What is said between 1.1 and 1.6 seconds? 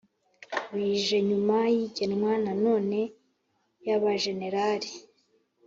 nyuma